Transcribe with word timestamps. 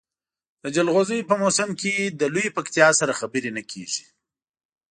د 0.63 0.65
جلغوزیو 0.75 1.27
په 1.29 1.35
موسم 1.41 1.69
کې 1.79 1.93
له 2.19 2.27
لویې 2.33 2.55
پکتیا 2.57 2.87
سره 2.99 3.17
خبرې 3.19 3.51
نه 3.57 3.63
کېږي. 3.71 4.05